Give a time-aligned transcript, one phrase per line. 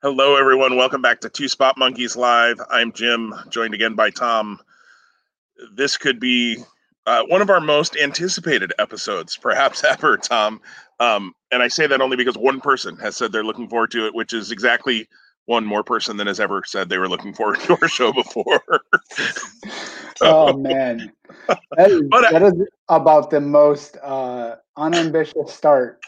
[0.00, 0.76] Hello, everyone.
[0.76, 2.60] Welcome back to Two Spot Monkeys Live.
[2.70, 4.60] I'm Jim, joined again by Tom.
[5.74, 6.58] This could be
[7.04, 10.60] uh, one of our most anticipated episodes, perhaps ever, Tom.
[11.00, 14.06] Um, and I say that only because one person has said they're looking forward to
[14.06, 15.08] it, which is exactly
[15.46, 18.62] one more person than has ever said they were looking forward to our show before.
[20.20, 21.10] oh man,
[21.76, 22.54] that is, but, that is
[22.88, 26.00] about the most uh, unambitious start.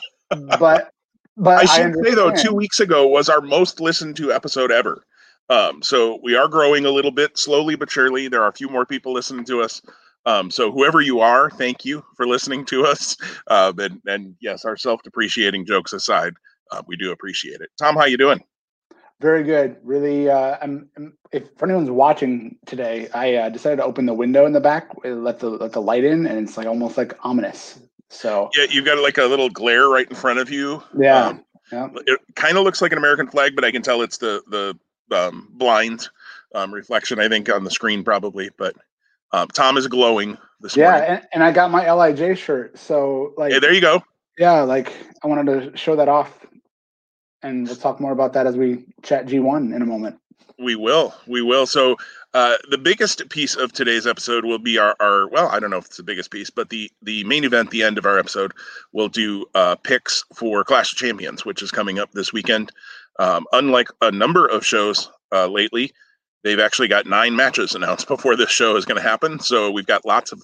[0.60, 0.92] But
[1.40, 4.70] but I should I say though, two weeks ago was our most listened to episode
[4.70, 5.04] ever.
[5.48, 8.28] Um, so we are growing a little bit slowly but surely.
[8.28, 9.82] There are a few more people listening to us.
[10.26, 13.16] Um, so whoever you are, thank you for listening to us.
[13.46, 16.34] Uh, and, and yes, our self-depreciating jokes aside,
[16.70, 17.70] uh, we do appreciate it.
[17.78, 18.40] Tom, how you doing?
[19.20, 19.76] Very good.
[19.82, 24.14] Really, uh, I'm, I'm, if for anyone's watching today, I uh, decided to open the
[24.14, 27.18] window in the back, let the let the light in, and it's like almost like
[27.22, 27.78] ominous.
[28.10, 30.82] So yeah, you've got like a little glare right in front of you.
[30.98, 31.88] Yeah, um, yeah.
[32.06, 35.16] It kind of looks like an American flag, but I can tell it's the the
[35.16, 36.08] um, blind
[36.54, 37.20] um, reflection.
[37.20, 38.74] I think on the screen probably, but
[39.32, 41.08] um, Tom is glowing this yeah, morning.
[41.08, 44.02] and, and I got my Lij shirt, so like, yeah, there you go.
[44.36, 46.44] Yeah, like I wanted to show that off,
[47.42, 50.18] and we'll talk more about that as we chat G1 in a moment.
[50.58, 51.14] We will.
[51.26, 51.66] We will.
[51.66, 51.96] So
[52.32, 55.78] uh, the biggest piece of today's episode will be our, our well, I don't know
[55.78, 58.52] if it's the biggest piece, but the the main event, the end of our episode,
[58.92, 62.70] we'll do uh, picks for Clash of Champions, which is coming up this weekend.
[63.18, 65.92] Um, unlike a number of shows uh, lately,
[66.44, 69.40] they've actually got nine matches announced before this show is going to happen.
[69.40, 70.42] So we've got lots of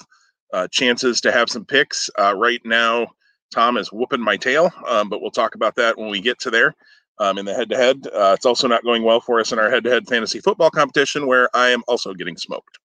[0.52, 2.10] uh, chances to have some picks.
[2.18, 3.08] Uh, right now,
[3.54, 6.50] Tom is whooping my tail, um, but we'll talk about that when we get to
[6.50, 6.74] there
[7.18, 8.06] um, in the head to head.
[8.12, 11.26] It's also not going well for us in our head to head fantasy football competition,
[11.26, 12.78] where I am also getting smoked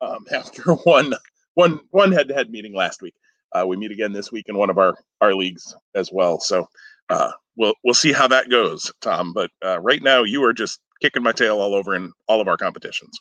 [0.00, 1.14] um, after one
[1.54, 3.14] one one head to head meeting last week.
[3.52, 6.40] Uh, we meet again this week in one of our our leagues as well.
[6.40, 6.68] So
[7.08, 9.32] uh, we'll we'll see how that goes, Tom.
[9.32, 12.48] But uh, right now, you are just kicking my tail all over in all of
[12.48, 13.18] our competitions,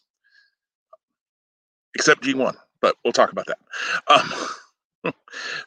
[1.95, 2.55] except G1.
[2.81, 3.58] But we'll talk about that.
[4.08, 4.31] Um,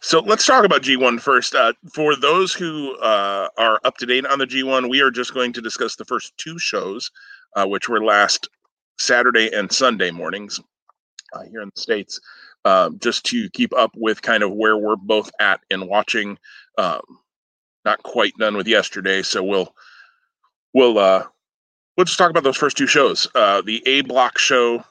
[0.01, 1.55] so let's talk about G1 first.
[1.55, 5.35] Uh, for those who uh, are up to date on the G1, we are just
[5.35, 7.11] going to discuss the first two shows,
[7.57, 8.49] uh, which were last
[8.99, 10.61] Saturday and Sunday mornings
[11.33, 12.21] uh, here in the States,
[12.65, 16.39] um, just to keep up with kind of where we're both at in watching.
[16.77, 17.01] Um,
[17.85, 19.75] not quite done with yesterday, so we'll
[20.75, 21.25] we'll uh,
[21.97, 23.27] we'll just talk about those first two shows.
[23.35, 24.85] Uh, the A Block show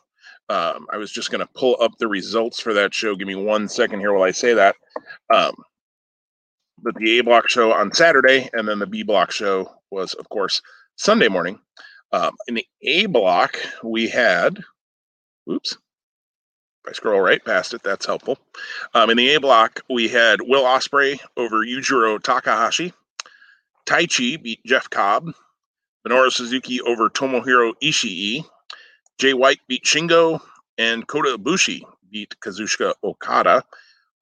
[0.49, 3.15] um, I was just going to pull up the results for that show.
[3.15, 4.75] Give me one second here while I say that.
[5.33, 5.55] Um,
[6.81, 10.29] but the A block show on Saturday, and then the B block show was, of
[10.29, 10.61] course,
[10.95, 11.59] Sunday morning.
[12.13, 14.63] Um, in the A block, we had,
[15.51, 18.37] oops, if I scroll right past it, that's helpful.
[18.93, 22.93] Um, in the A block, we had Will Ospreay over Yujiro Takahashi.
[23.85, 25.33] Taichi beat Jeff Cobb.
[26.07, 28.45] Minoru Suzuki over Tomohiro Ishii.
[29.17, 30.39] Jay White beat Shingo,
[30.77, 33.63] and Kota Ibushi beat Kazuchika Okada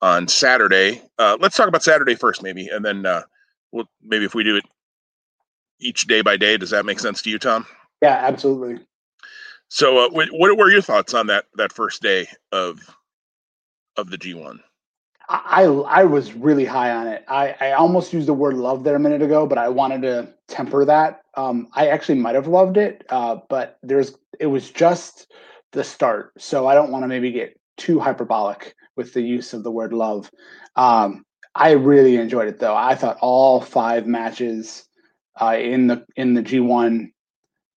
[0.02, 1.02] on Saturday.
[1.18, 3.24] Uh, let's talk about Saturday first, maybe, and then uh,
[3.72, 4.66] we'll maybe if we do it
[5.80, 6.58] each day by day.
[6.58, 7.66] Does that make sense to you, Tom?
[8.02, 8.86] Yeah, absolutely.
[9.70, 12.80] So, uh, what, what were your thoughts on that that first day of
[13.98, 14.62] of the G one?
[15.28, 17.24] I I was really high on it.
[17.28, 20.34] I, I almost used the word love there a minute ago, but I wanted to
[20.48, 21.22] temper that.
[21.36, 25.32] Um, I actually might have loved it, uh, but there's it was just
[25.72, 29.64] the start, so I don't want to maybe get too hyperbolic with the use of
[29.64, 30.30] the word love.
[30.76, 31.26] Um,
[31.56, 32.76] I really enjoyed it though.
[32.76, 34.88] I thought all five matches
[35.42, 37.12] uh, in the in the G one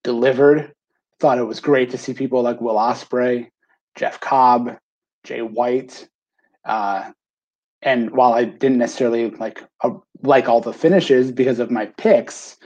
[0.05, 0.73] delivered.
[1.21, 3.49] Thought it was great to see people like Will Ospreay,
[3.97, 4.77] Jeff Cobb,
[5.25, 6.09] Jay White.
[6.65, 7.11] Uh,
[7.83, 9.91] and while I didn't necessarily like uh,
[10.23, 12.57] like all the finishes because of my picks,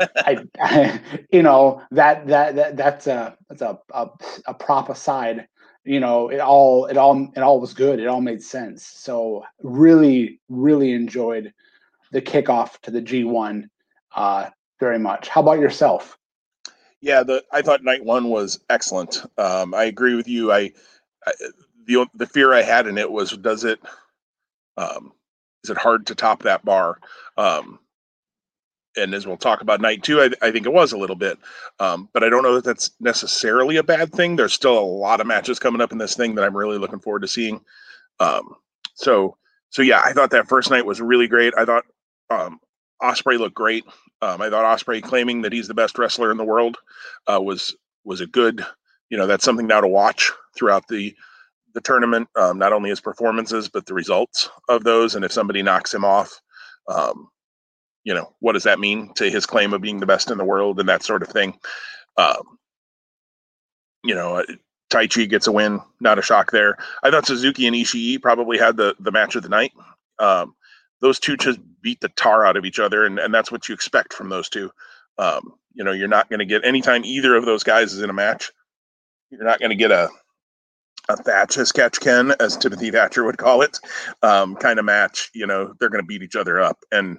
[0.00, 1.00] I, I,
[1.32, 4.08] you know that that that that's a that's a, a
[4.46, 5.46] a prop aside.
[5.84, 7.98] You know, it all it all it all was good.
[7.98, 8.86] It all made sense.
[8.86, 11.52] So really, really enjoyed
[12.12, 13.68] the kickoff to the G1
[14.14, 15.28] uh, very much.
[15.28, 16.18] How about yourself?
[17.00, 19.24] Yeah, the I thought night one was excellent.
[19.38, 20.52] Um, I agree with you.
[20.52, 20.70] I,
[21.26, 21.32] I
[21.86, 23.80] the the fear I had in it was does it
[24.76, 25.12] um,
[25.64, 26.98] is it hard to top that bar?
[27.36, 27.78] Um,
[28.96, 31.38] and as we'll talk about night two, I, I think it was a little bit,
[31.80, 34.36] um, but I don't know that that's necessarily a bad thing.
[34.36, 36.98] There's still a lot of matches coming up in this thing that I'm really looking
[36.98, 37.60] forward to seeing.
[38.20, 38.54] Um,
[38.94, 39.36] so,
[39.70, 41.54] so yeah, I thought that first night was really great.
[41.56, 41.84] I thought
[42.28, 42.60] um,
[43.02, 43.84] Ospreay looked great.
[44.20, 46.76] Um, I thought Ospreay claiming that he's the best wrestler in the world
[47.32, 48.64] uh, was was a good,
[49.10, 51.14] you know, that's something now to watch throughout the
[51.74, 55.14] the tournament, um, not only his performances but the results of those.
[55.14, 56.40] And if somebody knocks him off,
[56.88, 57.28] um,
[58.04, 60.44] you know, what does that mean to his claim of being the best in the
[60.44, 61.58] world and that sort of thing.
[62.16, 62.58] Um,
[64.04, 64.44] you know,
[64.90, 66.76] Taichi gets a win, not a shock there.
[67.02, 69.72] I thought Suzuki and Ishii probably had the the match of the night.
[70.18, 70.54] Um,
[71.00, 73.74] those two just beat the tar out of each other, and, and that's what you
[73.74, 74.70] expect from those two.
[75.18, 78.10] Um, you know, you're not going to get anytime either of those guys is in
[78.10, 78.50] a match.
[79.30, 80.10] You're not going to get a
[81.08, 83.78] a Thatcher's catch can, as Timothy Thatcher would call it,
[84.22, 85.30] um, kind of match.
[85.34, 87.18] You know, they're going to beat each other up, and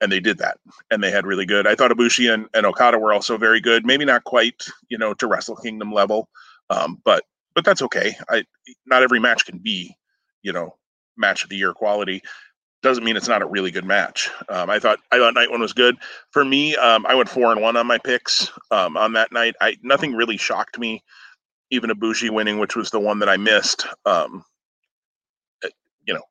[0.00, 0.58] and they did that,
[0.90, 1.66] and they had really good.
[1.66, 3.84] I thought Ibushi and, and Okada were also very good.
[3.84, 6.28] Maybe not quite, you know, to Wrestle Kingdom level,
[6.70, 7.24] um, but
[7.54, 8.16] but that's okay.
[8.28, 8.44] I
[8.86, 9.94] not every match can be,
[10.42, 10.76] you know,
[11.16, 12.22] match of the year quality.
[12.82, 14.30] Doesn't mean it's not a really good match.
[14.48, 15.96] Um, I thought I thought night one was good
[16.30, 16.74] for me.
[16.76, 19.54] Um, I went four and one on my picks um, on that night.
[19.60, 21.04] I nothing really shocked me
[21.70, 23.86] even Ibushi winning, which was the one that I missed.
[24.04, 24.44] Um,
[25.64, 25.68] eh,
[26.06, 26.22] you know,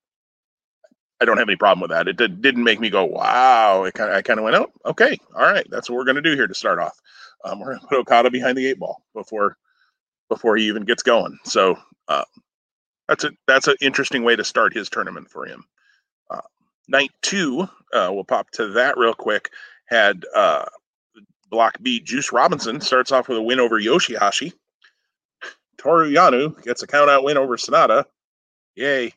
[1.22, 2.08] I don't have any problem with that.
[2.08, 3.84] It did, didn't make me go, wow.
[3.84, 6.16] It kind of, I kind of went, oh, okay, all right, that's what we're going
[6.16, 7.00] to do here to start off.
[7.44, 9.58] Um, we're going to put Okada behind the eight ball before
[10.30, 11.38] before he even gets going.
[11.44, 11.78] So
[12.08, 12.24] uh,
[13.08, 15.64] that's a that's an interesting way to start his tournament for him.
[16.30, 16.42] Uh,
[16.88, 17.62] night two,
[17.94, 19.50] uh, we'll pop to that real quick.
[19.86, 20.66] Had uh,
[21.50, 24.54] Block B, Juice Robinson starts off with a win over Yoshihashi.
[25.80, 28.06] Toru Yano gets a countout win over Sanada.
[28.76, 29.14] Yay.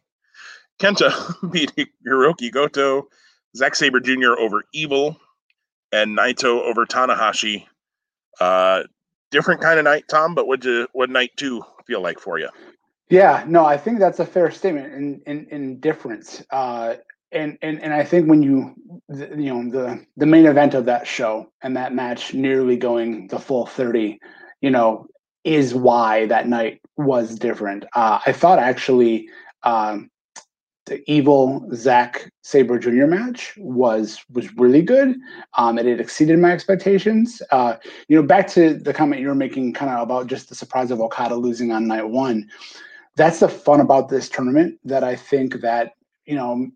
[0.80, 1.72] Kenta beat
[2.06, 3.08] Hiroki Goto.
[3.56, 4.38] Zack Sabre Jr.
[4.38, 5.18] over Evil.
[5.92, 7.66] And Naito over Tanahashi.
[8.40, 8.84] Uh,
[9.30, 12.48] different kind of night, Tom, but what what night two feel like for you?
[13.10, 16.42] Yeah, no, I think that's a fair statement in in, in difference.
[16.50, 16.94] Uh,
[17.32, 18.74] and, and and I think when you
[19.08, 23.26] the, you know the the main event of that show and that match nearly going
[23.28, 24.20] the full 30
[24.60, 25.06] you know
[25.44, 27.84] is why that night was different.
[27.94, 29.28] Uh, I thought actually
[29.62, 30.10] um,
[30.86, 33.06] the Evil Zack Sabre Jr.
[33.06, 35.16] match was was really good.
[35.56, 37.40] Um, and it exceeded my expectations.
[37.50, 37.76] Uh,
[38.08, 40.90] you know, back to the comment you were making, kind of about just the surprise
[40.90, 42.48] of Okada losing on night one.
[43.16, 44.78] That's the fun about this tournament.
[44.84, 45.92] That I think that
[46.24, 46.68] you know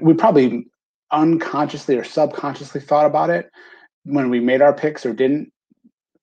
[0.00, 0.66] we probably
[1.12, 3.50] unconsciously or subconsciously thought about it
[4.04, 5.52] when we made our picks or didn't.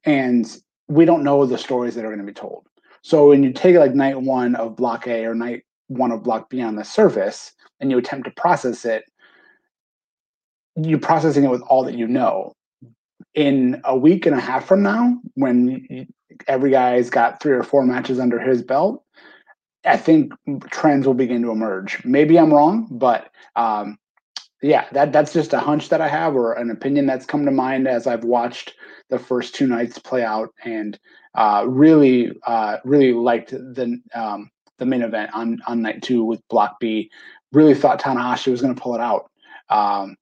[0.05, 0.45] And
[0.87, 2.67] we don't know the stories that are going to be told.
[3.01, 6.49] So when you take like night one of block A or night one of block
[6.49, 9.03] B on the surface and you attempt to process it,
[10.75, 12.53] you're processing it with all that you know.
[13.35, 16.07] In a week and a half from now, when
[16.47, 19.03] every guy's got three or four matches under his belt,
[19.85, 20.33] I think
[20.71, 22.03] trends will begin to emerge.
[22.05, 23.97] Maybe I'm wrong, but um,
[24.63, 27.51] yeah, that that's just a hunch that I have or an opinion that's come to
[27.51, 28.75] mind as I've watched
[29.09, 30.97] the first two nights play out, and
[31.35, 34.49] uh, really, uh, really liked the um,
[34.79, 37.11] the main event on on night two with Block B.
[37.51, 39.29] Really thought Tanahashi was going to pull it out.
[39.69, 40.15] Um,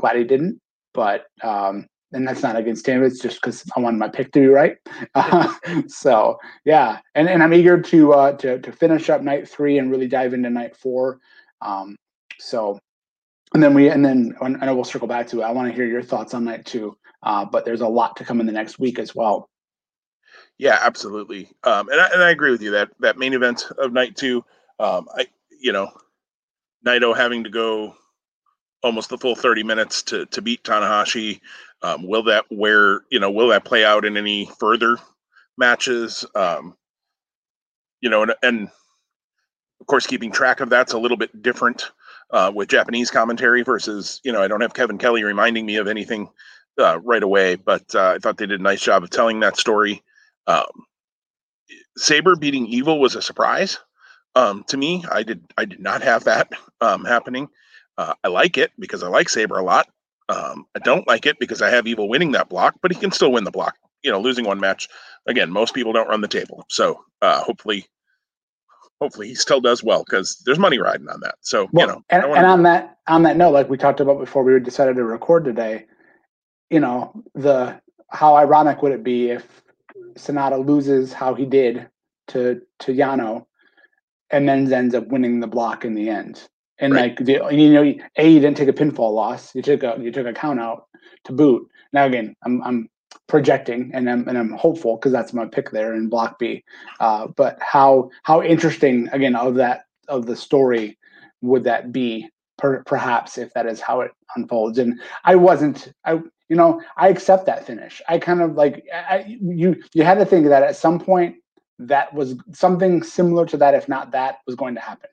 [0.00, 0.58] glad he didn't,
[0.94, 3.04] but um, and that's not against him.
[3.04, 4.78] It's just because I wanted my pick to be right.
[5.14, 5.52] Uh,
[5.86, 9.90] so yeah, and, and I'm eager to uh, to to finish up night three and
[9.90, 11.18] really dive into night four.
[11.60, 11.96] Um,
[12.38, 12.80] so
[13.54, 15.44] and then we and then I know we'll circle back to it.
[15.44, 16.96] I want to hear your thoughts on night two.
[17.22, 19.48] Uh, but there's a lot to come in the next week as well.
[20.58, 21.48] Yeah, absolutely.
[21.62, 24.44] Um, and I, and I agree with you that that main event of night two,
[24.78, 25.26] um, I
[25.60, 25.90] you know,
[26.86, 27.94] Naito having to go
[28.82, 31.40] almost the full 30 minutes to to beat Tanahashi.
[31.82, 34.98] Um, will that where you know will that play out in any further
[35.56, 36.24] matches?
[36.34, 36.76] Um,
[38.00, 38.68] you know, and, and
[39.80, 41.90] of course, keeping track of that's a little bit different
[42.32, 45.88] uh, with Japanese commentary versus you know I don't have Kevin Kelly reminding me of
[45.88, 46.28] anything
[46.78, 49.56] uh, right away, but uh, I thought they did a nice job of telling that
[49.56, 50.02] story.
[50.46, 50.86] Um,
[51.96, 53.78] Sabre beating Evil was a surprise
[54.34, 55.04] um, to me.
[55.10, 57.48] I did I did not have that um, happening.
[57.98, 59.88] Uh, I like it because I like Sabre a lot.
[60.28, 63.12] Um, I don't like it because I have Evil winning that block, but he can
[63.12, 63.76] still win the block.
[64.02, 64.88] You know, losing one match
[65.26, 65.50] again.
[65.50, 67.86] Most people don't run the table, so uh, hopefully,
[69.02, 71.34] hopefully he still does well because there's money riding on that.
[71.40, 74.20] So well, you know, and, and on that on that note, like we talked about
[74.20, 75.86] before we decided to record today,
[76.70, 77.80] you know, the
[78.10, 79.62] how ironic would it be if
[80.14, 81.88] Sanada loses how he did
[82.28, 83.46] to to Yano,
[84.30, 86.48] and then ends up winning the block in the end.
[86.78, 87.18] And right.
[87.18, 89.54] like the, you know, a you didn't take a pinfall loss.
[89.54, 90.86] You took a you took a count out
[91.24, 91.68] to boot.
[91.92, 92.88] Now again, I'm I'm
[93.26, 96.64] projecting and I'm and I'm hopeful because that's my pick there in block B.
[97.00, 100.98] Uh, but how how interesting again of that of the story
[101.40, 102.28] would that be?
[102.58, 104.78] Per, perhaps if that is how it unfolds.
[104.78, 108.02] And I wasn't I you know, I accept that finish.
[108.08, 109.82] I kind of like I, you.
[109.94, 111.36] You had to think that at some point
[111.78, 115.08] that was something similar to that, if not that, was going to happen.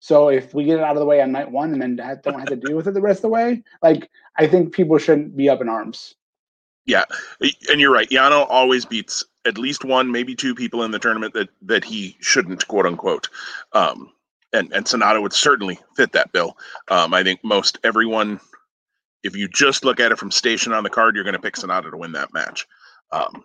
[0.00, 2.40] So if we get it out of the way on night one and then don't
[2.40, 5.36] have to deal with it the rest of the way, like I think people shouldn't
[5.36, 6.16] be up in arms.
[6.84, 7.04] Yeah,
[7.70, 8.08] and you're right.
[8.08, 12.16] Yano always beats at least one, maybe two people in the tournament that that he
[12.20, 13.28] shouldn't, quote unquote.
[13.72, 14.12] Um,
[14.52, 16.56] and and Sanada would certainly fit that bill.
[16.88, 18.40] Um, I think most everyone,
[19.22, 21.54] if you just look at it from station on the card, you're going to pick
[21.54, 22.66] Sanada to win that match.
[23.12, 23.44] Um,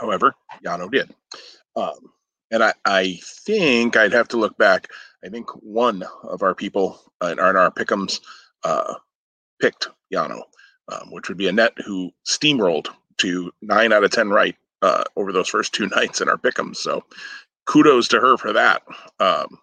[0.00, 1.14] however, Yano did.
[1.76, 2.12] Um,
[2.50, 4.88] and I, I think I'd have to look back.
[5.24, 8.20] I think one of our people our, in our pickums
[8.64, 8.94] uh,
[9.60, 10.42] picked Yano,
[10.88, 15.32] um, which would be Annette, who steamrolled to nine out of ten right uh, over
[15.32, 16.76] those first two nights in our pickums.
[16.76, 17.04] So
[17.66, 18.82] kudos to her for that.
[19.20, 19.58] Um,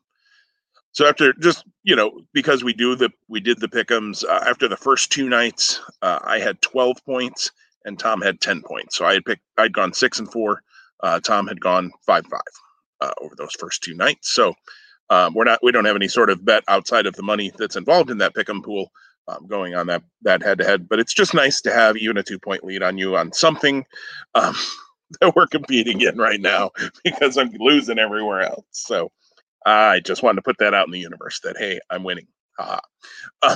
[0.91, 4.67] so after just you know because we do the we did the pickums uh, after
[4.67, 7.51] the first two nights, uh, I had twelve points
[7.83, 8.97] and Tom had ten points.
[8.97, 10.61] So I had picked I'd gone six and four.
[11.03, 12.41] Uh, Tom had gone five five
[13.01, 14.31] uh, over those first two nights.
[14.31, 14.53] So
[15.09, 17.75] um, we're not we don't have any sort of bet outside of the money that's
[17.75, 18.91] involved in that pick'em pool
[19.27, 20.87] um, going on that that head to head.
[20.89, 23.85] But it's just nice to have even a two point lead on you on something
[24.35, 24.55] um,
[25.21, 26.71] that we're competing in right now
[27.03, 28.65] because I'm losing everywhere else.
[28.71, 29.11] So
[29.65, 32.27] I just wanted to put that out in the universe that hey, I'm winning.
[32.57, 32.79] Uh,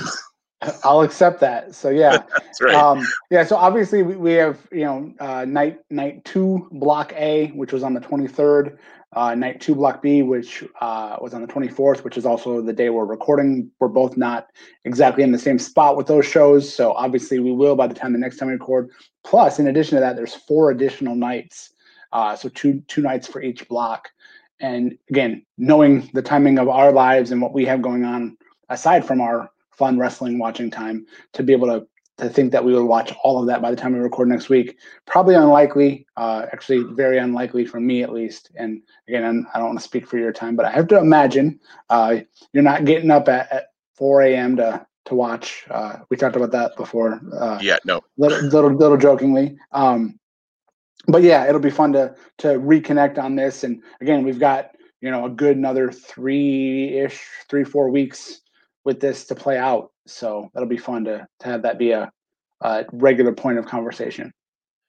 [0.84, 1.74] I'll accept that.
[1.74, 2.22] So yeah,
[2.60, 2.74] right.
[2.74, 3.44] um, yeah.
[3.44, 7.82] So obviously we, we have you know uh, night night two block A, which was
[7.82, 8.76] on the 23rd.
[9.12, 12.72] Uh, night two block B, which uh, was on the 24th, which is also the
[12.72, 13.68] day we're recording.
[13.80, 14.46] We're both not
[14.84, 18.12] exactly in the same spot with those shows, so obviously we will by the time
[18.12, 18.88] the next time we record.
[19.24, 21.72] Plus, in addition to that, there's four additional nights,
[22.12, 24.08] uh, so two two nights for each block.
[24.60, 28.36] And again, knowing the timing of our lives and what we have going on
[28.68, 31.86] aside from our fun wrestling watching time to be able to
[32.20, 34.48] to think that we would watch all of that by the time we record next
[34.48, 34.78] week.
[35.06, 38.50] Probably unlikely uh, actually very unlikely for me at least.
[38.56, 40.88] And again I'm, i do not want to speak for your time but i have
[40.88, 41.58] to imagine
[41.88, 42.16] uh,
[42.52, 46.52] you're not getting up at, at 4 a.m to to watch uh, we talked about
[46.52, 48.00] that before uh, yeah no.
[48.16, 49.56] little, little little jokingly.
[49.72, 50.18] Um,
[51.08, 53.64] but yeah it'll be fun to to reconnect on this.
[53.64, 58.40] And again we've got you know a good another three ish three four weeks
[58.90, 59.92] with this to play out.
[60.08, 62.10] So that'll be fun to to have that be a,
[62.60, 64.32] a regular point of conversation.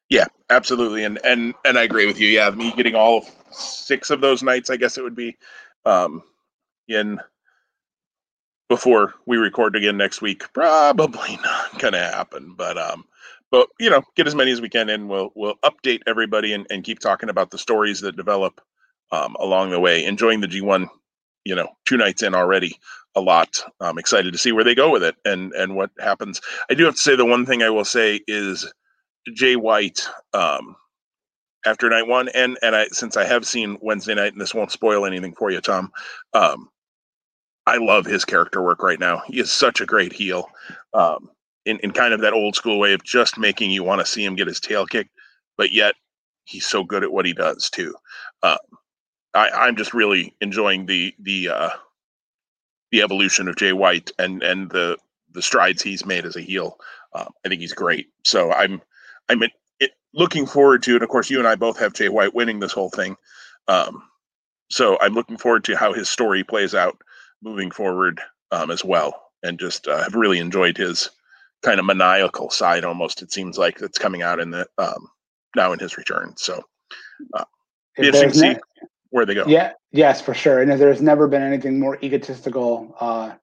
[0.09, 2.27] Yeah, absolutely, and and and I agree with you.
[2.27, 5.37] Yeah, me getting all six of those nights, I guess it would be,
[5.85, 6.23] um,
[6.87, 7.19] in
[8.69, 10.51] before we record again next week.
[10.51, 13.05] Probably not gonna happen, but um,
[13.51, 16.65] but you know, get as many as we can and We'll we'll update everybody and
[16.71, 18.61] and keep talking about the stories that develop
[19.11, 20.03] um, along the way.
[20.05, 20.87] Enjoying the G1,
[21.45, 22.79] you know, two nights in already
[23.15, 23.61] a lot.
[23.79, 26.41] I'm excited to see where they go with it and and what happens.
[26.69, 28.71] I do have to say the one thing I will say is
[29.35, 30.75] Jay White um,
[31.65, 34.71] after night one, and and I since I have seen Wednesday night, and this won't
[34.71, 35.91] spoil anything for you, Tom.
[36.33, 36.69] Um,
[37.67, 39.21] I love his character work right now.
[39.27, 40.49] He is such a great heel,
[40.93, 41.29] um,
[41.65, 44.23] in in kind of that old school way of just making you want to see
[44.25, 45.11] him get his tail kicked,
[45.57, 45.95] but yet
[46.45, 47.93] he's so good at what he does too.
[48.41, 48.57] Uh,
[49.33, 51.69] I, I'm just really enjoying the the uh,
[52.91, 54.97] the evolution of Jay White and and the
[55.33, 56.77] the strides he's made as a heel.
[57.13, 58.09] Uh, I think he's great.
[58.23, 58.81] So I'm
[59.29, 59.41] I'm
[59.79, 61.03] it, looking forward to it.
[61.03, 63.15] Of course, you and I both have Jay White winning this whole thing.
[63.67, 64.03] Um,
[64.69, 67.01] so I'm looking forward to how his story plays out
[67.41, 68.21] moving forward
[68.51, 69.23] um, as well.
[69.43, 71.09] And just uh, have really enjoyed his
[71.63, 73.21] kind of maniacal side almost.
[73.21, 75.07] It seems like that's coming out in the um,
[75.55, 76.33] now in his return.
[76.37, 76.61] So
[77.33, 77.45] uh,
[77.97, 78.55] interesting to see
[79.11, 79.45] where they go.
[79.47, 80.61] Yeah, yes, for sure.
[80.61, 83.33] And if there's never been anything more egotistical uh,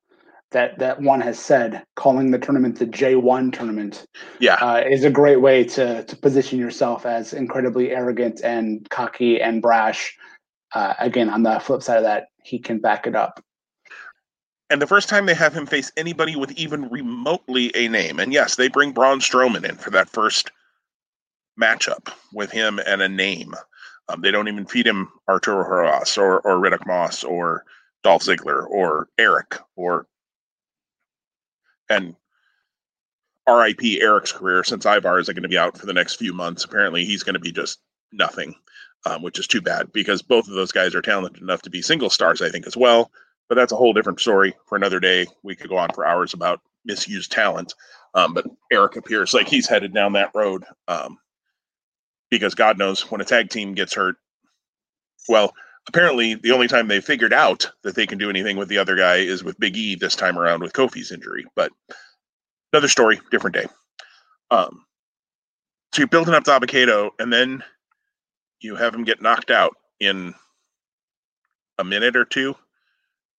[0.50, 1.84] that that one has said.
[1.94, 4.06] Calling the tournament the J1 tournament,
[4.40, 9.40] yeah, uh, is a great way to to position yourself as incredibly arrogant and cocky
[9.40, 10.16] and brash.
[10.74, 13.42] Uh, again, on the flip side of that, he can back it up.
[14.70, 18.32] And the first time they have him face anybody with even remotely a name, and
[18.32, 20.50] yes, they bring Braun Strowman in for that first
[21.60, 23.54] matchup with him and a name.
[24.08, 27.64] Um, they don't even feed him Arturo Ruas or, or Riddick Moss or
[28.02, 30.06] Dolph Ziggler or Erik or
[31.90, 32.14] and
[33.48, 36.64] RIP Erik's career since Ivar isn't going to be out for the next few months.
[36.64, 37.80] Apparently, he's going to be just
[38.12, 38.54] nothing,
[39.06, 41.80] um, which is too bad because both of those guys are talented enough to be
[41.80, 43.10] single stars, I think, as well.
[43.48, 45.26] But that's a whole different story for another day.
[45.42, 47.74] We could go on for hours about misused talent.
[48.14, 50.64] Um, but Erik appears like he's headed down that road.
[50.86, 51.18] Um,
[52.30, 54.16] because God knows when a tag team gets hurt,
[55.28, 55.54] well,
[55.88, 58.96] apparently the only time they figured out that they can do anything with the other
[58.96, 61.46] guy is with Big E this time around with Kofi's injury.
[61.54, 61.72] But
[62.72, 63.66] another story, different day.
[64.50, 64.84] Um,
[65.92, 67.62] so you're building up Dabba-Kato, and then
[68.60, 70.34] you have him get knocked out in
[71.78, 72.54] a minute or two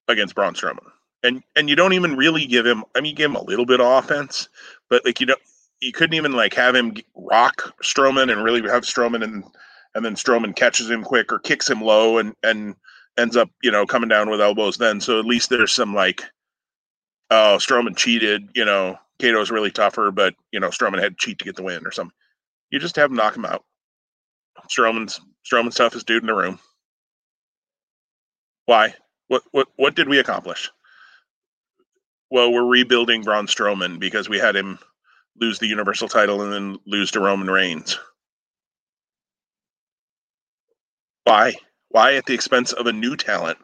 [0.07, 0.89] against Braun Strowman.
[1.23, 3.65] And and you don't even really give him I mean you give him a little
[3.65, 4.47] bit of offense,
[4.89, 5.41] but like you don't
[5.81, 9.43] you couldn't even like have him rock Strowman and really have Strowman and
[9.95, 12.75] and then Strowman catches him quick or kicks him low and and
[13.17, 15.01] ends up, you know, coming down with elbows then.
[15.01, 16.23] So at least there's some like
[17.31, 21.39] oh, Strowman cheated, you know, Kato's really tougher, but you know, Strowman had to cheat
[21.39, 22.15] to get the win or something.
[22.71, 23.63] You just have him knock him out.
[24.67, 25.19] Strowman's
[25.49, 26.59] Strowman's toughest dude in the room.
[28.65, 28.93] Why?
[29.27, 30.69] What what what did we accomplish?
[32.31, 34.77] Well, we're rebuilding Braun Strowman because we had him
[35.39, 37.97] lose the Universal title and then lose to Roman Reigns.
[41.23, 41.53] Why?
[41.89, 43.57] Why at the expense of a new talent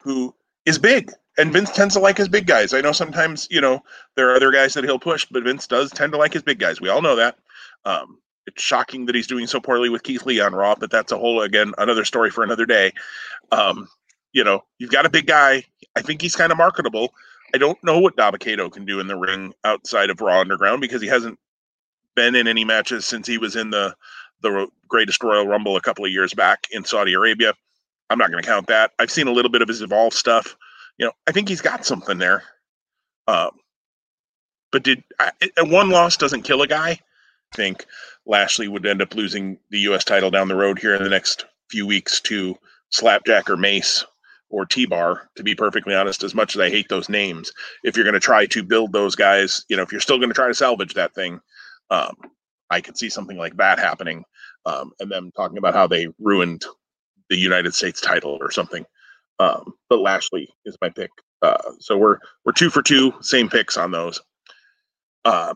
[0.00, 0.34] who
[0.66, 1.12] is big?
[1.38, 2.74] And Vince tends to like his big guys.
[2.74, 3.82] I know sometimes, you know,
[4.16, 6.58] there are other guys that he'll push, but Vince does tend to like his big
[6.58, 6.80] guys.
[6.80, 7.38] We all know that.
[7.84, 11.12] Um, it's shocking that he's doing so poorly with Keith Lee on Raw, but that's
[11.12, 12.92] a whole again another story for another day.
[13.52, 13.88] Um,
[14.32, 15.64] you know, you've got a big guy.
[15.96, 17.12] I think he's kind of marketable.
[17.54, 21.02] I don't know what Dabba-Kato can do in the ring outside of Raw Underground because
[21.02, 21.38] he hasn't
[22.14, 23.94] been in any matches since he was in the
[24.42, 27.52] the greatest Royal Rumble a couple of years back in Saudi Arabia.
[28.08, 28.92] I'm not going to count that.
[28.98, 30.56] I've seen a little bit of his Evolve stuff.
[30.98, 32.42] You know, I think he's got something there.
[33.28, 33.50] Um,
[34.72, 36.90] but did I, one loss doesn't kill a guy?
[37.52, 37.84] I think
[38.26, 40.04] Lashley would end up losing the U.S.
[40.04, 42.56] title down the road here in the next few weeks to
[42.90, 44.04] Slapjack or Mace
[44.50, 47.52] or T Bar, to be perfectly honest, as much as I hate those names.
[47.84, 50.28] If you're going to try to build those guys, you know, if you're still going
[50.28, 51.40] to try to salvage that thing,
[51.90, 52.14] um,
[52.70, 54.24] I could see something like that happening.
[54.66, 56.64] Um, and them talking about how they ruined
[57.30, 58.84] the United States title or something.
[59.38, 61.10] Um, but Lashley is my pick.
[61.40, 64.20] Uh, so we're we're two for two, same picks on those.
[65.24, 65.54] Uh,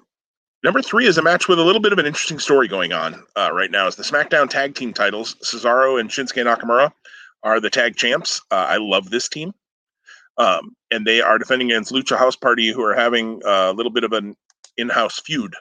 [0.65, 3.23] Number three is a match with a little bit of an interesting story going on
[3.37, 3.87] uh, right now.
[3.87, 5.37] Is the SmackDown Tag Team titles?
[5.45, 6.91] Cesaro and Shinsuke Nakamura
[7.45, 8.41] are the tag champs.
[8.51, 9.53] Uh, I love this team,
[10.39, 14.05] um, and they are defending against Lucha House Party, who are having a little bit
[14.05, 14.35] of an
[14.77, 15.55] in-house feud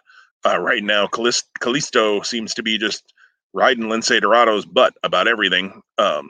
[0.46, 1.08] uh, right now.
[1.08, 3.14] Kalisto seems to be just
[3.54, 5.82] riding Lince Dorado's butt about everything.
[5.98, 6.30] Um,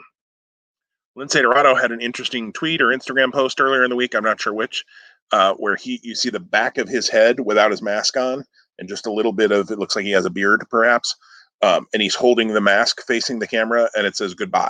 [1.18, 4.16] Lince Dorado had an interesting tweet or Instagram post earlier in the week.
[4.16, 4.84] I'm not sure which,
[5.32, 8.44] uh, where he you see the back of his head without his mask on,
[8.80, 11.16] and just a little bit of it looks like he has a beard, perhaps.
[11.62, 14.68] Um, and he's holding the mask facing the camera, and it says goodbye.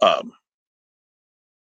[0.00, 0.32] Um,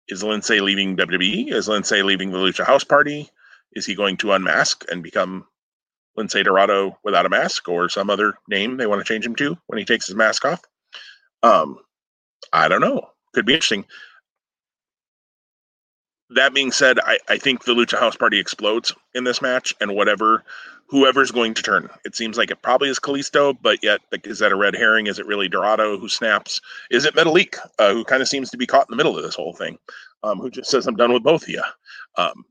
[0.07, 1.51] is Lince leaving WWE?
[1.51, 3.29] Is Lince leaving the Lucha House Party?
[3.73, 5.45] Is he going to unmask and become
[6.17, 9.57] Lince Dorado without a mask or some other name they want to change him to
[9.67, 10.61] when he takes his mask off?
[11.43, 11.79] Um,
[12.53, 13.09] I don't know.
[13.33, 13.85] Could be interesting
[16.31, 19.95] that being said, I, I think the Lucha House Party explodes in this match, and
[19.95, 20.43] whatever
[20.87, 21.89] whoever's going to turn.
[22.03, 25.07] It seems like it probably is Kalisto, but yet like, is that a red herring?
[25.07, 26.61] Is it really Dorado who snaps?
[26.91, 29.23] Is it Metalik uh, who kind of seems to be caught in the middle of
[29.23, 29.77] this whole thing?
[30.23, 31.63] Um, who just says I'm done with both of you?
[32.17, 32.45] Um,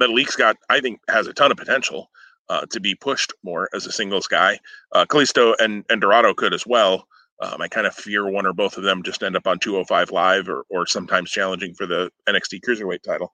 [0.00, 2.10] Metalik's got I think has a ton of potential
[2.48, 4.58] uh, to be pushed more as a singles guy.
[4.92, 7.06] Uh, Kalisto and and Dorado could as well.
[7.40, 10.10] Um, I kind of fear one or both of them just end up on 205
[10.10, 13.32] Live or, or sometimes challenging for the NXT Cruiserweight title.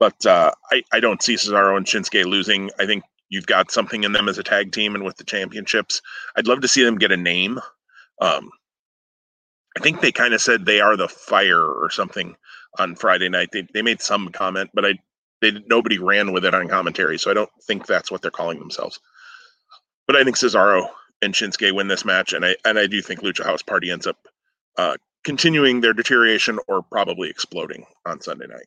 [0.00, 2.70] But uh, I, I don't see Cesaro and Shinsuke losing.
[2.80, 6.00] I think you've got something in them as a tag team and with the championships.
[6.36, 7.60] I'd love to see them get a name.
[8.20, 8.50] Um,
[9.76, 12.36] I think they kind of said they are the fire or something
[12.78, 13.50] on Friday night.
[13.52, 14.94] They, they made some comment, but I
[15.40, 18.58] they nobody ran with it on commentary, so I don't think that's what they're calling
[18.58, 18.98] themselves.
[20.06, 20.88] But I think Cesaro
[21.24, 24.06] and Shinsuke win this match, and I and I do think Lucha House Party ends
[24.06, 24.16] up
[24.76, 28.66] uh, continuing their deterioration or probably exploding on Sunday night.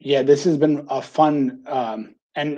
[0.00, 2.50] Yeah, this has been a fun um, and